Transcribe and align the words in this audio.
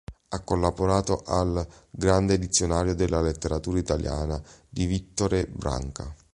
Ha 0.29 0.39
collaborato 0.39 1.21
al 1.27 1.63
"Grande 1.91 2.39
dizionario 2.39 2.95
della 2.95 3.21
letteratura 3.21 3.77
italiana" 3.77 4.41
di 4.67 4.87
Vittore 4.87 5.45
Branca. 5.45 6.11